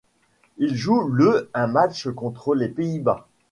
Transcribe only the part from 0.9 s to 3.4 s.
le un match contre les Pays-Bas.